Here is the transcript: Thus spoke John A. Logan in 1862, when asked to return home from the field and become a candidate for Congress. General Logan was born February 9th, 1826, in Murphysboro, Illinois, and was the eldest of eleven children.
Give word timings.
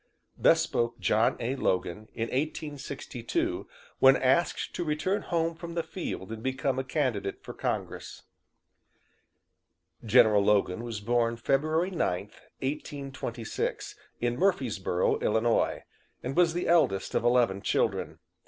Thus 0.35 0.61
spoke 0.63 0.97
John 0.99 1.37
A. 1.39 1.55
Logan 1.55 2.07
in 2.15 2.23
1862, 2.29 3.67
when 3.99 4.15
asked 4.15 4.73
to 4.73 4.83
return 4.83 5.21
home 5.21 5.53
from 5.53 5.75
the 5.75 5.83
field 5.83 6.31
and 6.31 6.41
become 6.41 6.79
a 6.79 6.83
candidate 6.83 7.43
for 7.43 7.53
Congress. 7.53 8.23
General 10.03 10.43
Logan 10.43 10.83
was 10.83 11.01
born 11.01 11.37
February 11.37 11.91
9th, 11.91 12.33
1826, 12.63 13.95
in 14.19 14.37
Murphysboro, 14.39 15.21
Illinois, 15.21 15.83
and 16.23 16.35
was 16.35 16.55
the 16.55 16.67
eldest 16.67 17.13
of 17.13 17.23
eleven 17.23 17.61
children. 17.61 18.17